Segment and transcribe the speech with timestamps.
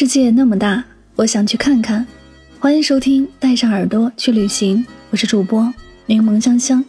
[0.00, 0.82] 世界那么大，
[1.14, 2.06] 我想去看看。
[2.58, 4.78] 欢迎收听《带上耳朵去旅行》，
[5.10, 5.70] 我是主播
[6.06, 6.82] 柠檬香香。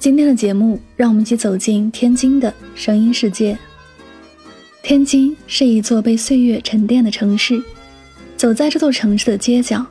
[0.00, 3.56] 今天的节目，让我们一起走进天津的声音世界。
[4.82, 7.62] 天津是一座被岁月沉淀的城市，
[8.36, 9.86] 走在这座城市的街角，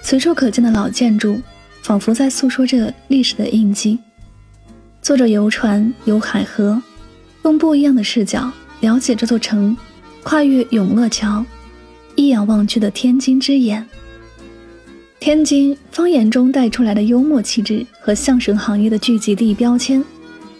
[0.00, 1.42] 随处可见的老建筑，
[1.82, 3.98] 仿佛在诉说着历史的印记。
[5.02, 6.80] 坐着游船游海河，
[7.42, 9.76] 用不一样的视角了解这座城，
[10.22, 11.44] 跨越永乐桥。
[12.16, 13.84] 一眼望去的天津之眼，
[15.18, 20.04] 天津方言中带出来的幽默气质和相声行业的聚集地标签，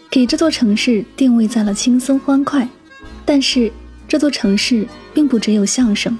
[0.09, 2.67] 给这座城市定位在了轻松欢快。
[3.23, 3.71] 但是
[4.07, 6.17] 这座城市并不只有相声。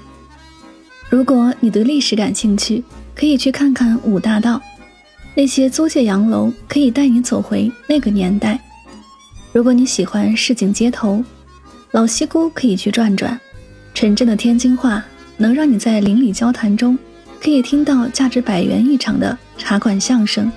[1.08, 2.82] 如果你对历史感兴趣，
[3.14, 4.60] 可以去看看五大道，
[5.34, 8.58] 那些租界洋楼可以带你走回那个年代。
[9.52, 11.22] 如果你喜欢市井街头，
[11.92, 13.38] 老西姑可以去转转，
[13.94, 15.04] 纯正的天津话。
[15.36, 16.98] 能让你在邻里交谈中，
[17.40, 20.50] 可以听到价值百元一场的茶馆相声。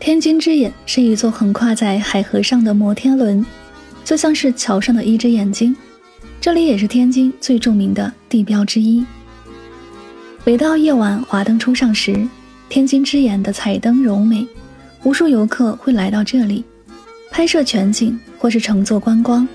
[0.00, 3.44] 天津之眼是一座横跨在海河上的摩天轮，
[4.04, 5.74] 就像是桥上的一只眼睛。
[6.40, 9.02] 这里也是天津最著名的地标之一。
[10.44, 12.28] 每到夜晚华灯初上时，
[12.68, 14.46] 天津之眼的彩灯柔美，
[15.04, 16.62] 无数游客会来到这里，
[17.30, 19.48] 拍摄全景或是乘坐观光，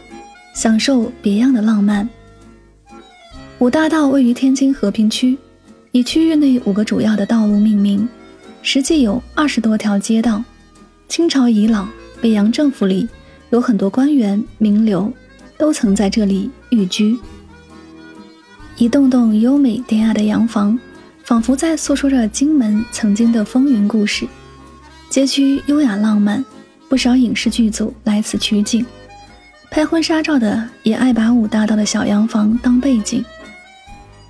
[0.56, 2.10] 享受别样的浪漫。
[3.60, 5.38] 五大道位于天津和平区，
[5.92, 8.08] 以区域内五个主要的道路命名，
[8.62, 10.42] 实际有二十多条街道。
[11.10, 11.86] 清朝遗老，
[12.22, 13.06] 北洋政府里
[13.50, 15.12] 有很多官员名流，
[15.58, 17.20] 都曾在这里寓居。
[18.78, 20.80] 一栋栋优美典雅的洋房，
[21.26, 24.26] 仿佛在诉说着金门曾经的风云故事。
[25.10, 26.46] 街区优雅浪漫，
[26.88, 28.86] 不少影视剧组来此取景，
[29.70, 33.22] 拍婚纱照的也爱把五大道的小洋房当背景。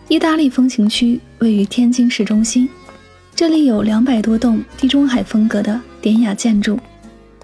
[0.10, 2.68] 意大利风情区位于天津市中心，
[3.36, 6.80] 这里有两百多栋地中海风格的典雅建筑，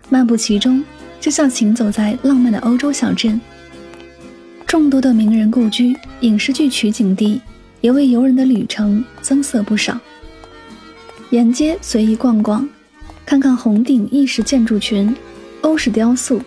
[0.09, 0.83] 漫步其中
[1.21, 3.39] 就像行走在浪漫的欧洲小镇。
[4.65, 7.39] 众多的名人故居、影视剧取景地，
[7.81, 9.99] 也为游人的旅程增色不少。
[11.29, 12.67] 沿街随意逛逛，
[13.27, 15.15] 看看红顶意式建筑群、
[15.61, 16.41] 欧式雕塑，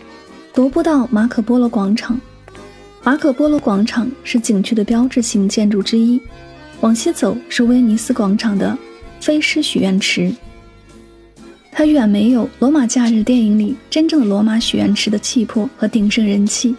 [0.53, 2.21] 踱步到马可波罗广场。
[3.03, 6.20] 马可波罗广场是景区的标志性建筑之一，
[6.81, 8.76] 往西走是威尼斯广场的
[9.20, 10.34] 菲施许愿池。
[11.72, 16.75] 它远没有罗马假日电影里真正的罗马许愿池的气魄和鼎盛人气，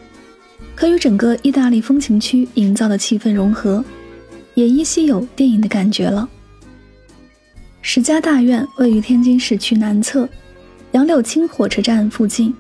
[0.76, 3.84] 可与整个意大利风情区营造的气氛融合，
[4.54, 6.28] 也依稀有电影的感觉了。
[7.82, 10.28] 石家大院位于天津市区南侧，
[10.92, 12.54] 杨柳青火车站附近。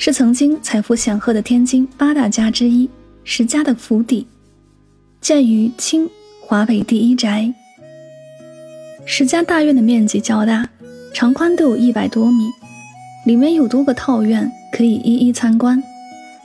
[0.00, 2.88] 是曾经财富显赫的天津八大家之一
[3.24, 4.24] 石家的府邸，
[5.20, 6.08] 建于清
[6.40, 7.52] 华北第一宅。
[9.04, 10.70] 石家大院的面积较大，
[11.12, 12.48] 长宽都有一百多米，
[13.26, 15.82] 里面有多个套院可以一一参观。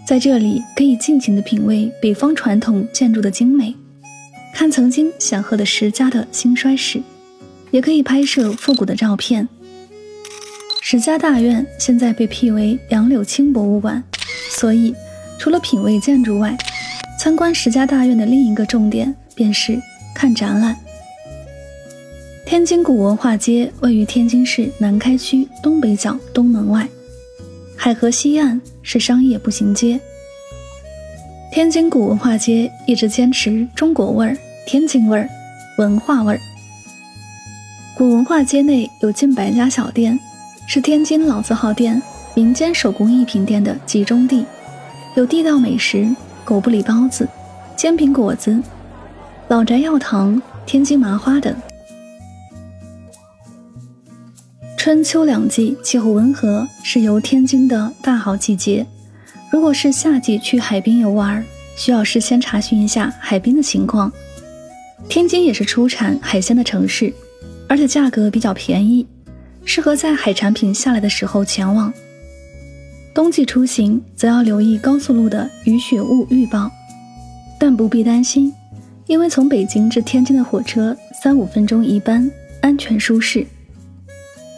[0.04, 3.76] 在这里可以尽情的品味北方传统建筑的精美，
[4.52, 7.00] 看曾经显赫的石家的兴衰史，
[7.70, 9.48] 也可以拍摄复古的照片。
[10.86, 14.04] 石家大院现在被辟为杨柳青博物馆，
[14.52, 14.94] 所以
[15.40, 16.58] 除了品味建筑外，
[17.18, 19.82] 参观石家大院的另一个重点便是
[20.14, 20.76] 看展览。
[22.46, 26.86] 天津古文化街位于天津市南开区东北角东门外，
[27.78, 29.98] 海河西岸是商业步行街。
[31.50, 34.38] 天津古文化街一直坚持中国味儿、
[34.68, 35.30] 天津味儿、
[35.78, 36.40] 文化味儿。
[37.96, 40.20] 古文化街内有近百家小店。
[40.74, 42.02] 是天津老字号店、
[42.34, 44.44] 民间手工艺品店的集中地，
[45.16, 46.10] 有地道美食、
[46.44, 47.30] 狗不理包子、
[47.76, 48.60] 煎饼果子、
[49.50, 51.56] 老宅药堂、天津麻花等。
[54.76, 58.84] 春秋两季气候温和，是游天津的大好季节。
[59.52, 61.46] 如果是夏季去海滨游玩，
[61.78, 64.12] 需要事先查询一下海滨的情况。
[65.08, 67.14] 天津也是出产海鲜的城市，
[67.70, 69.06] 而且价格比较便宜，
[69.66, 71.94] 适合在海产品下来的时候前往。
[73.14, 76.72] 冬季出行则要留意高速路的雨雪雾预报，
[77.60, 78.52] 但不必担心，
[79.06, 82.30] 因为从北京至天津的火车三五分钟一班，
[82.62, 83.46] 安全舒适。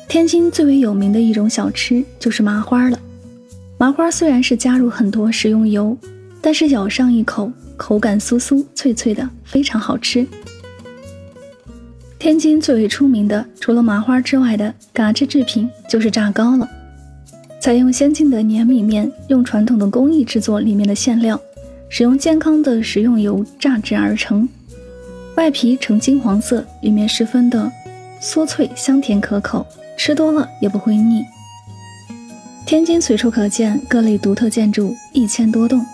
[0.07, 2.99] 天津最为有名的一种小吃就是麻花了。
[3.77, 5.97] 麻花虽然是加入很多食用油，
[6.39, 10.25] 但是咬上一口，口感酥酥脆脆的，非常好吃。
[12.25, 16.67] 天津最为出名的，除了麻花之外的嘎吱制品就是炸糕了。
[17.61, 21.39] 采用先进的粘米面，用传统的工艺制作里面的馅料，
[21.87, 24.49] 使用健康的食用油炸制而成，
[25.37, 27.71] 外皮呈金黄色，里面十分的
[28.19, 29.63] 酥脆香甜可口，
[29.95, 31.23] 吃多了也不会腻。
[32.65, 35.85] 天津随处可见各类独特建筑一千多栋，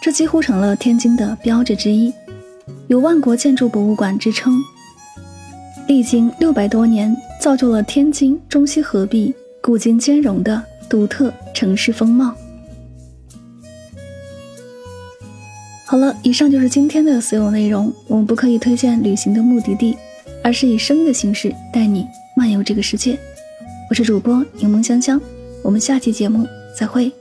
[0.00, 2.12] 这几乎成了天津的标志之一，
[2.86, 4.54] 有“万国建筑博物馆”之称。
[5.88, 12.34] 历经六百多年，造就了天津中西合璧、古今兼容的独特城市风貌。
[15.84, 17.92] 好了，以上就是今天的所有内容。
[18.06, 19.96] 我们不刻意推荐旅行的目的地，
[20.42, 23.18] 而是以声音的形式带你漫游这个世界。
[23.90, 25.20] 我是主播柠檬香香。
[25.62, 26.46] 我们下期节目
[26.78, 27.12] 再会。